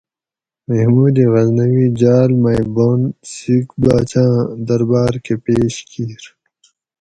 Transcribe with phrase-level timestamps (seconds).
[0.67, 3.01] محمود غزنوی جال مئ بن
[3.33, 4.35] سیکھ باۤچاۤں
[4.67, 6.23] دربار کہ پیش کیِر